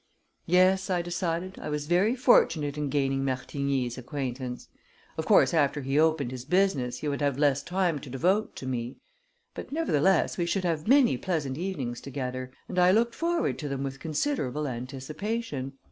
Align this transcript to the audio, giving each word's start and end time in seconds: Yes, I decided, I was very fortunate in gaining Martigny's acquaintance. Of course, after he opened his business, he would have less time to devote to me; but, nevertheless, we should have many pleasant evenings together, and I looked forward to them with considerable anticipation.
Yes, 0.47 0.89
I 0.89 1.03
decided, 1.03 1.59
I 1.59 1.69
was 1.69 1.85
very 1.85 2.15
fortunate 2.15 2.75
in 2.75 2.89
gaining 2.89 3.23
Martigny's 3.23 3.99
acquaintance. 3.99 4.67
Of 5.15 5.27
course, 5.27 5.53
after 5.53 5.81
he 5.81 5.99
opened 5.99 6.31
his 6.31 6.43
business, 6.43 6.97
he 7.01 7.07
would 7.07 7.21
have 7.21 7.37
less 7.37 7.61
time 7.61 7.99
to 7.99 8.09
devote 8.09 8.55
to 8.55 8.65
me; 8.65 8.97
but, 9.53 9.71
nevertheless, 9.71 10.39
we 10.39 10.47
should 10.47 10.63
have 10.63 10.87
many 10.87 11.17
pleasant 11.19 11.55
evenings 11.55 12.01
together, 12.01 12.51
and 12.67 12.79
I 12.79 12.89
looked 12.89 13.13
forward 13.13 13.59
to 13.59 13.69
them 13.69 13.83
with 13.83 13.99
considerable 13.99 14.67
anticipation. 14.67 15.73